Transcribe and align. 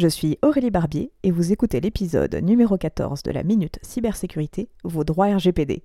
Je 0.00 0.08
suis 0.08 0.38
Aurélie 0.40 0.70
Barbier 0.70 1.12
et 1.24 1.30
vous 1.30 1.52
écoutez 1.52 1.78
l'épisode 1.78 2.34
numéro 2.36 2.78
14 2.78 3.22
de 3.22 3.32
la 3.32 3.42
Minute 3.42 3.78
Cybersécurité, 3.82 4.70
vos 4.82 5.04
droits 5.04 5.36
RGPD. 5.36 5.82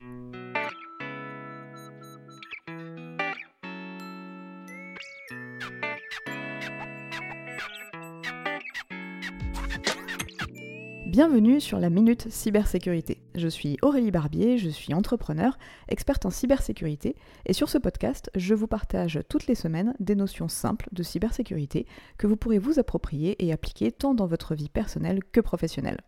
Bienvenue 11.16 11.62
sur 11.62 11.80
la 11.80 11.90
Minute 11.90 12.30
Cybersécurité. 12.30 13.22
Je 13.36 13.48
suis 13.48 13.78
Aurélie 13.82 14.12
Barbier, 14.12 14.58
je 14.58 14.68
suis 14.68 14.94
entrepreneur, 14.94 15.58
experte 15.88 16.26
en 16.26 16.30
cybersécurité, 16.30 17.16
et 17.46 17.54
sur 17.54 17.70
ce 17.70 17.78
podcast, 17.78 18.30
je 18.36 18.54
vous 18.54 18.68
partage 18.68 19.22
toutes 19.30 19.48
les 19.48 19.56
semaines 19.56 19.96
des 20.02 20.16
notions 20.16 20.50
simples 20.50 20.90
de 20.92 21.04
cybersécurité 21.04 21.88
que 22.18 22.28
vous 22.28 22.36
pourrez 22.36 22.60
vous 22.60 22.80
approprier 22.80 23.42
et 23.46 23.54
appliquer 23.54 23.94
tant 23.94 24.14
dans 24.14 24.28
votre 24.28 24.56
vie 24.56 24.68
personnelle 24.68 25.22
que 25.32 25.40
professionnelle. 25.40 26.02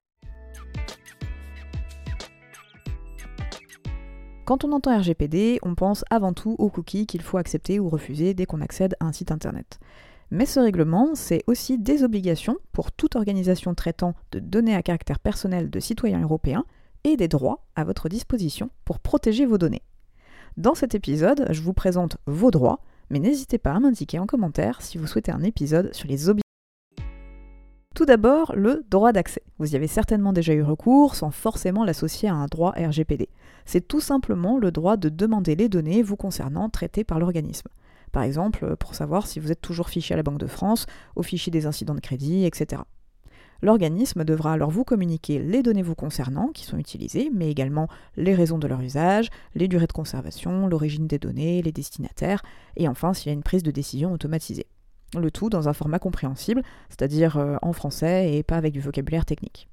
Quand 4.44 4.66
on 4.66 4.73
entend 4.73 5.00
RGPD, 5.00 5.60
on 5.64 5.76
pense 5.76 6.04
avant 6.10 6.34
tout 6.34 6.58
aux 6.60 6.70
cookies 6.70 7.08
qu'il 7.08 7.22
faut 7.22 7.38
accepter 7.38 7.80
ou 7.80 7.88
refuser 7.88 8.34
dès 8.34 8.45
qu'on 8.45 8.60
accède 8.60 8.98
à 9.00 9.06
un 9.06 9.14
site 9.14 9.32
internet. 9.32 9.80
Mais 10.30 10.45
ce 10.45 10.59
règlement, 10.59 11.16
c'est 11.16 11.44
aussi 11.47 11.78
des 11.78 12.03
obligations 12.03 12.58
pour 12.73 12.92
toute 12.92 13.16
organisation 13.16 13.73
traitant 13.73 14.14
de 14.31 14.39
données 14.39 14.75
à 14.75 14.83
caractère 14.83 15.20
personnel 15.20 15.70
de 15.70 15.80
citoyens 15.80 16.22
européens 16.22 16.66
et 17.06 17.16
des 17.16 17.30
droits 17.30 17.66
à 17.75 17.86
votre 17.86 18.09
disposition 18.09 18.70
pour 18.83 19.00
protéger 19.00 19.45
vos 19.45 19.58
données. 19.58 19.83
Dans 20.58 20.75
cet 20.75 20.95
épisode, 20.95 21.48
je 21.52 21.61
vous 21.61 21.73
présente 21.73 22.17
vos 22.25 22.52
droits, 22.52 22.81
mais 23.09 23.20
n'hésitez 23.20 23.58
pas 23.58 23.72
à 23.72 23.80
m'indiquer 23.80 24.20
en 24.20 24.25
commentaire 24.25 24.81
si 24.81 24.98
vous 24.98 25.08
souhaitez 25.08 25.31
un 25.31 25.44
épisode 25.44 25.94
sur 25.94 26.08
les 26.08 26.28
obligations. 26.28 26.42
Tout 27.95 28.05
d'abord, 28.05 28.53
le 28.55 28.86
droit 28.92 29.11
d'accès. 29.11 29.42
Vous 29.58 29.73
y 29.73 29.75
avez 29.75 29.88
certainement 29.88 30.33
déjà 30.33 30.53
eu 30.53 30.61
recours 30.61 31.16
sans 31.16 31.31
forcément 31.31 31.83
l'associer 31.83 32.30
à 32.30 32.36
un 32.36 32.45
droit 32.45 32.72
RGPD. 32.78 33.30
C'est 33.66 33.88
tout 33.88 34.02
simplement 34.02 34.59
le 34.59 34.72
droit 34.72 34.98
de 34.98 35.09
demander 35.09 35.55
les 35.55 35.70
données 35.70 36.03
vous 36.03 36.16
concernant 36.16 36.70
traitées 36.70 37.03
par 37.03 37.17
l'organisme. 37.17 37.70
Par 38.12 38.24
exemple, 38.24 38.66
euh, 38.66 38.76
pour 38.76 38.96
savoir 38.96 39.28
si 39.28 39.40
vous 39.40 39.52
êtes 39.52 39.62
toujours 39.62 39.90
fiché 39.90 40.14
à 40.14 40.18
la 40.18 40.24
Banque 40.24 40.40
de 40.40 40.48
France, 40.48 40.86
au 41.16 41.24
fichier 41.24 41.52
des 41.52 41.66
incidents 41.66 41.96
de 41.96 42.00
crédit, 42.00 42.46
etc. 42.46 42.82
L'organisme 43.62 44.24
devra 44.24 44.54
alors 44.54 44.70
vous 44.70 44.84
communiquer 44.84 45.40
les 45.40 45.64
données 45.64 45.82
vous 45.82 45.96
concernant 45.96 46.50
qui 46.50 46.64
sont 46.64 46.78
utilisées, 46.78 47.32
mais 47.34 47.50
également 47.50 47.88
les 48.16 48.36
raisons 48.36 48.60
de 48.60 48.68
leur 48.68 48.82
usage, 48.82 49.30
les 49.56 49.68
durées 49.68 49.88
de 49.88 49.94
conservation, 49.94 50.68
l'origine 50.68 51.08
des 51.08 51.18
données, 51.18 51.62
les 51.62 51.72
destinataires, 51.72 52.44
et 52.76 52.88
enfin 52.88 53.14
s'il 53.14 53.28
y 53.28 53.30
a 53.32 53.34
une 53.34 53.44
prise 53.44 53.64
de 53.64 53.72
décision 53.72 54.14
automatisée. 54.14 54.68
Le 55.18 55.32
tout 55.32 55.50
dans 55.50 55.70
un 55.70 55.74
format 55.74 56.00
compréhensible, 56.00 56.62
c'est-à-dire 56.90 57.38
euh, 57.38 57.56
en 57.62 57.74
français 57.74 58.36
et 58.36 58.44
pas 58.44 58.58
avec 58.58 58.74
du 58.74 58.82
vocabulaire 58.82 59.26
technique. 59.26 59.70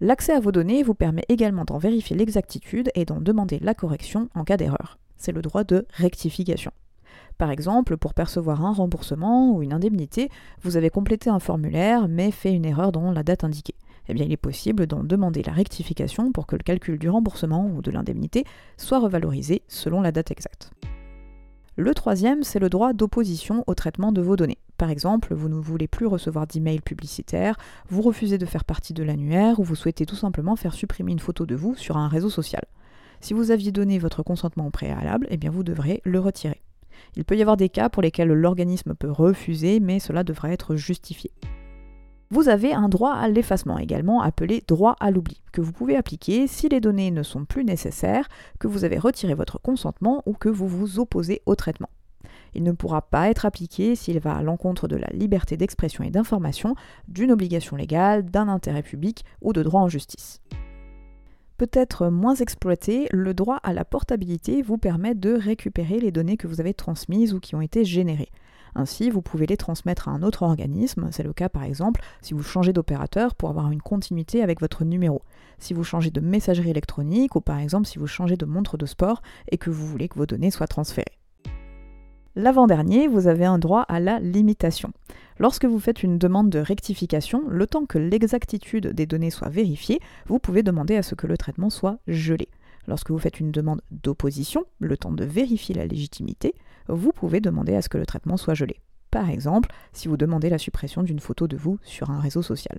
L'accès 0.00 0.32
à 0.32 0.40
vos 0.40 0.52
données 0.52 0.82
vous 0.82 0.94
permet 0.94 1.24
également 1.28 1.64
d'en 1.64 1.78
vérifier 1.78 2.16
l'exactitude 2.16 2.90
et 2.94 3.04
d'en 3.04 3.20
demander 3.20 3.58
la 3.60 3.74
correction 3.74 4.28
en 4.34 4.44
cas 4.44 4.56
d'erreur 4.56 4.98
c'est 5.22 5.32
le 5.32 5.40
droit 5.40 5.64
de 5.64 5.86
rectification. 5.92 6.72
Par 7.38 7.50
exemple, 7.50 7.96
pour 7.96 8.12
percevoir 8.12 8.64
un 8.64 8.72
remboursement 8.72 9.52
ou 9.52 9.62
une 9.62 9.72
indemnité, 9.72 10.28
vous 10.62 10.76
avez 10.76 10.90
complété 10.90 11.30
un 11.30 11.38
formulaire 11.38 12.08
mais 12.08 12.30
fait 12.30 12.52
une 12.52 12.64
erreur 12.64 12.92
dans 12.92 13.12
la 13.12 13.22
date 13.22 13.44
indiquée. 13.44 13.76
Eh 14.08 14.14
bien, 14.14 14.24
il 14.24 14.32
est 14.32 14.36
possible 14.36 14.86
d'en 14.86 15.04
demander 15.04 15.42
la 15.42 15.52
rectification 15.52 16.32
pour 16.32 16.46
que 16.46 16.56
le 16.56 16.62
calcul 16.64 16.98
du 16.98 17.08
remboursement 17.08 17.66
ou 17.66 17.82
de 17.82 17.90
l'indemnité 17.92 18.44
soit 18.76 18.98
revalorisé 18.98 19.62
selon 19.68 20.00
la 20.00 20.10
date 20.10 20.32
exacte. 20.32 20.72
Le 21.76 21.94
troisième, 21.94 22.42
c'est 22.42 22.58
le 22.58 22.68
droit 22.68 22.92
d'opposition 22.92 23.64
au 23.66 23.74
traitement 23.74 24.12
de 24.12 24.20
vos 24.20 24.36
données. 24.36 24.58
Par 24.76 24.90
exemple, 24.90 25.32
vous 25.34 25.48
ne 25.48 25.54
voulez 25.54 25.86
plus 25.86 26.06
recevoir 26.06 26.46
d'emails 26.46 26.80
publicitaires, 26.80 27.56
vous 27.88 28.02
refusez 28.02 28.36
de 28.38 28.46
faire 28.46 28.64
partie 28.64 28.92
de 28.92 29.04
l'annuaire 29.04 29.60
ou 29.60 29.62
vous 29.62 29.76
souhaitez 29.76 30.04
tout 30.04 30.16
simplement 30.16 30.56
faire 30.56 30.74
supprimer 30.74 31.12
une 31.12 31.20
photo 31.20 31.46
de 31.46 31.54
vous 31.54 31.76
sur 31.76 31.96
un 31.96 32.08
réseau 32.08 32.28
social. 32.28 32.64
Si 33.22 33.34
vous 33.34 33.52
aviez 33.52 33.70
donné 33.70 34.00
votre 34.00 34.24
consentement 34.24 34.66
au 34.66 34.70
préalable, 34.70 35.28
eh 35.30 35.36
bien 35.36 35.50
vous 35.50 35.62
devrez 35.62 36.02
le 36.04 36.18
retirer. 36.18 36.60
Il 37.14 37.24
peut 37.24 37.36
y 37.36 37.40
avoir 37.40 37.56
des 37.56 37.68
cas 37.68 37.88
pour 37.88 38.02
lesquels 38.02 38.32
l'organisme 38.32 38.94
peut 38.96 39.10
refuser, 39.10 39.78
mais 39.78 40.00
cela 40.00 40.24
devra 40.24 40.50
être 40.50 40.74
justifié. 40.74 41.30
Vous 42.30 42.48
avez 42.48 42.72
un 42.72 42.88
droit 42.88 43.12
à 43.12 43.28
l'effacement 43.28 43.78
également 43.78 44.22
appelé 44.22 44.64
droit 44.66 44.96
à 44.98 45.12
l'oubli, 45.12 45.40
que 45.52 45.60
vous 45.60 45.70
pouvez 45.70 45.94
appliquer 45.94 46.48
si 46.48 46.68
les 46.68 46.80
données 46.80 47.12
ne 47.12 47.22
sont 47.22 47.44
plus 47.44 47.64
nécessaires, 47.64 48.28
que 48.58 48.66
vous 48.66 48.84
avez 48.84 48.98
retiré 48.98 49.34
votre 49.34 49.60
consentement 49.60 50.24
ou 50.26 50.32
que 50.32 50.48
vous 50.48 50.66
vous 50.66 50.98
opposez 50.98 51.42
au 51.46 51.54
traitement. 51.54 51.90
Il 52.54 52.64
ne 52.64 52.72
pourra 52.72 53.02
pas 53.02 53.30
être 53.30 53.46
appliqué 53.46 53.94
s'il 53.94 54.18
va 54.18 54.34
à 54.34 54.42
l'encontre 54.42 54.88
de 54.88 54.96
la 54.96 55.08
liberté 55.12 55.56
d'expression 55.56 56.02
et 56.02 56.10
d'information, 56.10 56.74
d'une 57.06 57.30
obligation 57.30 57.76
légale, 57.76 58.24
d'un 58.24 58.48
intérêt 58.48 58.82
public 58.82 59.24
ou 59.40 59.52
de 59.52 59.62
droit 59.62 59.82
en 59.82 59.88
justice 59.88 60.40
peut-être 61.58 62.08
moins 62.08 62.34
exploité, 62.34 63.08
le 63.10 63.34
droit 63.34 63.56
à 63.62 63.72
la 63.72 63.84
portabilité 63.84 64.62
vous 64.62 64.78
permet 64.78 65.14
de 65.14 65.32
récupérer 65.34 65.98
les 66.00 66.10
données 66.10 66.36
que 66.36 66.46
vous 66.46 66.60
avez 66.60 66.74
transmises 66.74 67.34
ou 67.34 67.40
qui 67.40 67.54
ont 67.54 67.60
été 67.60 67.84
générées. 67.84 68.30
Ainsi, 68.74 69.10
vous 69.10 69.20
pouvez 69.20 69.46
les 69.46 69.56
transmettre 69.56 70.08
à 70.08 70.12
un 70.12 70.22
autre 70.22 70.42
organisme, 70.42 71.08
c'est 71.10 71.22
le 71.22 71.34
cas 71.34 71.48
par 71.48 71.64
exemple 71.64 72.00
si 72.22 72.32
vous 72.32 72.42
changez 72.42 72.72
d'opérateur 72.72 73.34
pour 73.34 73.50
avoir 73.50 73.70
une 73.70 73.82
continuité 73.82 74.42
avec 74.42 74.60
votre 74.60 74.84
numéro, 74.84 75.22
si 75.58 75.74
vous 75.74 75.84
changez 75.84 76.10
de 76.10 76.20
messagerie 76.20 76.70
électronique 76.70 77.36
ou 77.36 77.40
par 77.40 77.58
exemple 77.58 77.86
si 77.86 77.98
vous 77.98 78.06
changez 78.06 78.36
de 78.36 78.46
montre 78.46 78.78
de 78.78 78.86
sport 78.86 79.20
et 79.50 79.58
que 79.58 79.70
vous 79.70 79.86
voulez 79.86 80.08
que 80.08 80.18
vos 80.18 80.26
données 80.26 80.50
soient 80.50 80.66
transférées. 80.66 81.18
L'avant-dernier, 82.34 83.08
vous 83.08 83.26
avez 83.26 83.44
un 83.44 83.58
droit 83.58 83.82
à 83.82 84.00
la 84.00 84.18
limitation. 84.18 84.90
Lorsque 85.42 85.64
vous 85.64 85.80
faites 85.80 86.04
une 86.04 86.18
demande 86.18 86.50
de 86.50 86.60
rectification, 86.60 87.42
le 87.48 87.66
temps 87.66 87.84
que 87.84 87.98
l'exactitude 87.98 88.86
des 88.86 89.06
données 89.06 89.32
soit 89.32 89.48
vérifiée, 89.48 89.98
vous 90.26 90.38
pouvez 90.38 90.62
demander 90.62 90.94
à 90.94 91.02
ce 91.02 91.16
que 91.16 91.26
le 91.26 91.36
traitement 91.36 91.68
soit 91.68 91.98
gelé. 92.06 92.46
Lorsque 92.86 93.10
vous 93.10 93.18
faites 93.18 93.40
une 93.40 93.50
demande 93.50 93.82
d'opposition, 93.90 94.66
le 94.78 94.96
temps 94.96 95.10
de 95.10 95.24
vérifier 95.24 95.74
la 95.74 95.84
légitimité, 95.84 96.54
vous 96.86 97.10
pouvez 97.10 97.40
demander 97.40 97.74
à 97.74 97.82
ce 97.82 97.88
que 97.88 97.98
le 97.98 98.06
traitement 98.06 98.36
soit 98.36 98.54
gelé. 98.54 98.76
Par 99.10 99.28
exemple, 99.28 99.68
si 99.92 100.06
vous 100.06 100.16
demandez 100.16 100.48
la 100.48 100.58
suppression 100.58 101.02
d'une 101.02 101.18
photo 101.18 101.48
de 101.48 101.56
vous 101.56 101.80
sur 101.82 102.10
un 102.10 102.20
réseau 102.20 102.42
social. 102.42 102.78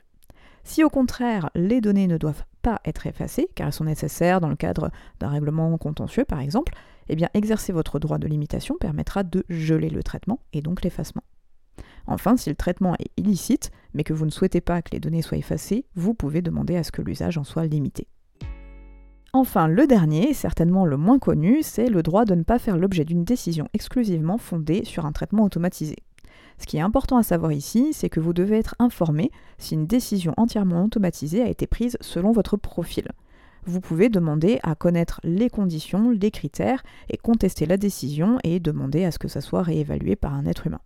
Si 0.63 0.85
au 0.85 0.89
contraire 0.89 1.49
les 1.55 1.81
données 1.81 2.07
ne 2.07 2.17
doivent 2.17 2.45
pas 2.61 2.79
être 2.85 3.07
effacées, 3.07 3.49
car 3.55 3.67
elles 3.67 3.73
sont 3.73 3.83
nécessaires 3.83 4.39
dans 4.39 4.47
le 4.47 4.55
cadre 4.55 4.89
d'un 5.19 5.27
règlement 5.27 5.77
contentieux 5.77 6.23
par 6.23 6.39
exemple, 6.39 6.73
eh 7.09 7.17
bien 7.17 7.27
exercer 7.33 7.73
votre 7.73 7.99
droit 7.99 8.19
de 8.19 8.27
limitation 8.29 8.77
permettra 8.79 9.23
de 9.23 9.43
geler 9.49 9.89
le 9.89 10.01
traitement 10.01 10.39
et 10.53 10.61
donc 10.61 10.81
l'effacement. 10.81 11.23
Enfin, 12.07 12.37
si 12.37 12.49
le 12.49 12.55
traitement 12.55 12.95
est 12.95 13.11
illicite, 13.17 13.71
mais 13.93 14.03
que 14.03 14.13
vous 14.13 14.25
ne 14.25 14.31
souhaitez 14.31 14.61
pas 14.61 14.81
que 14.81 14.91
les 14.91 14.99
données 14.99 15.21
soient 15.21 15.37
effacées, 15.37 15.85
vous 15.95 16.13
pouvez 16.13 16.41
demander 16.41 16.75
à 16.75 16.83
ce 16.83 16.91
que 16.91 17.01
l'usage 17.01 17.37
en 17.37 17.43
soit 17.43 17.65
limité. 17.65 18.07
Enfin, 19.35 19.67
le 19.67 19.87
dernier, 19.87 20.33
certainement 20.33 20.85
le 20.85 20.97
moins 20.97 21.17
connu, 21.17 21.63
c'est 21.63 21.89
le 21.89 22.03
droit 22.03 22.23
de 22.23 22.35
ne 22.35 22.43
pas 22.43 22.59
faire 22.59 22.77
l'objet 22.77 23.03
d'une 23.03 23.23
décision 23.23 23.67
exclusivement 23.73 24.37
fondée 24.37 24.85
sur 24.85 25.07
un 25.07 25.11
traitement 25.11 25.43
automatisé. 25.43 25.95
Ce 26.59 26.67
qui 26.67 26.77
est 26.77 26.81
important 26.81 27.17
à 27.17 27.23
savoir 27.23 27.51
ici, 27.51 27.93
c'est 27.93 28.09
que 28.09 28.19
vous 28.19 28.33
devez 28.33 28.59
être 28.59 28.75
informé 28.77 29.31
si 29.57 29.73
une 29.73 29.87
décision 29.87 30.33
entièrement 30.37 30.83
automatisée 30.83 31.41
a 31.41 31.49
été 31.49 31.65
prise 31.65 31.97
selon 31.99 32.31
votre 32.31 32.57
profil. 32.57 33.07
Vous 33.65 33.81
pouvez 33.81 34.09
demander 34.09 34.59
à 34.61 34.75
connaître 34.75 35.19
les 35.23 35.49
conditions, 35.49 36.11
les 36.11 36.31
critères, 36.31 36.83
et 37.09 37.17
contester 37.17 37.65
la 37.65 37.77
décision 37.77 38.37
et 38.43 38.59
demander 38.59 39.03
à 39.05 39.11
ce 39.11 39.19
que 39.19 39.27
ça 39.29 39.41
soit 39.41 39.63
réévalué 39.63 40.15
par 40.15 40.33
un 40.33 40.45
être 40.45 40.67
humain. 40.67 40.81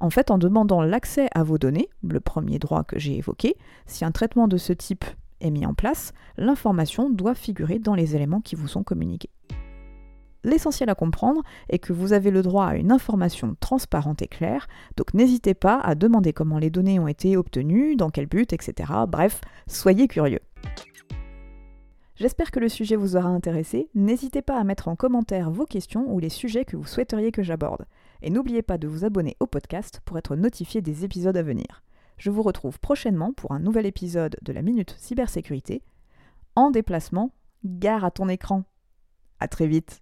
En 0.00 0.10
fait, 0.10 0.30
en 0.30 0.38
demandant 0.38 0.80
l'accès 0.80 1.28
à 1.34 1.42
vos 1.42 1.58
données, 1.58 1.88
le 2.02 2.20
premier 2.20 2.58
droit 2.58 2.84
que 2.84 2.98
j'ai 2.98 3.16
évoqué, 3.16 3.56
si 3.86 4.04
un 4.04 4.12
traitement 4.12 4.46
de 4.46 4.56
ce 4.56 4.72
type 4.72 5.04
est 5.40 5.50
mis 5.50 5.66
en 5.66 5.74
place, 5.74 6.12
l'information 6.36 7.10
doit 7.10 7.34
figurer 7.34 7.78
dans 7.78 7.94
les 7.94 8.14
éléments 8.14 8.40
qui 8.40 8.54
vous 8.54 8.68
sont 8.68 8.84
communiqués. 8.84 9.30
L'essentiel 10.44 10.88
à 10.88 10.94
comprendre 10.94 11.42
est 11.68 11.80
que 11.80 11.92
vous 11.92 12.12
avez 12.12 12.30
le 12.30 12.42
droit 12.42 12.66
à 12.66 12.76
une 12.76 12.92
information 12.92 13.56
transparente 13.58 14.22
et 14.22 14.28
claire, 14.28 14.68
donc 14.96 15.12
n'hésitez 15.14 15.54
pas 15.54 15.80
à 15.80 15.96
demander 15.96 16.32
comment 16.32 16.58
les 16.58 16.70
données 16.70 17.00
ont 17.00 17.08
été 17.08 17.36
obtenues, 17.36 17.96
dans 17.96 18.10
quel 18.10 18.26
but, 18.26 18.52
etc. 18.52 18.92
Bref, 19.08 19.40
soyez 19.66 20.06
curieux. 20.06 20.40
J'espère 22.18 22.50
que 22.50 22.58
le 22.58 22.68
sujet 22.68 22.96
vous 22.96 23.14
aura 23.14 23.28
intéressé. 23.28 23.88
N'hésitez 23.94 24.42
pas 24.42 24.58
à 24.58 24.64
mettre 24.64 24.88
en 24.88 24.96
commentaire 24.96 25.52
vos 25.52 25.66
questions 25.66 26.12
ou 26.12 26.18
les 26.18 26.30
sujets 26.30 26.64
que 26.64 26.76
vous 26.76 26.86
souhaiteriez 26.86 27.30
que 27.30 27.44
j'aborde. 27.44 27.86
Et 28.22 28.30
n'oubliez 28.30 28.62
pas 28.62 28.76
de 28.76 28.88
vous 28.88 29.04
abonner 29.04 29.36
au 29.38 29.46
podcast 29.46 30.00
pour 30.04 30.18
être 30.18 30.34
notifié 30.34 30.80
des 30.80 31.04
épisodes 31.04 31.36
à 31.36 31.44
venir. 31.44 31.84
Je 32.16 32.32
vous 32.32 32.42
retrouve 32.42 32.80
prochainement 32.80 33.32
pour 33.32 33.52
un 33.52 33.60
nouvel 33.60 33.86
épisode 33.86 34.36
de 34.42 34.52
la 34.52 34.62
Minute 34.62 34.96
Cybersécurité. 34.98 35.84
En 36.56 36.72
déplacement, 36.72 37.30
gare 37.64 38.04
à 38.04 38.10
ton 38.10 38.28
écran. 38.28 38.64
À 39.38 39.46
très 39.46 39.68
vite. 39.68 40.00